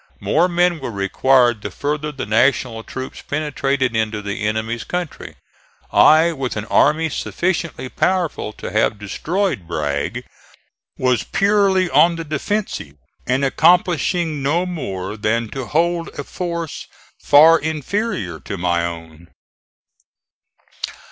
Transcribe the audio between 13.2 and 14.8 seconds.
and accomplishing no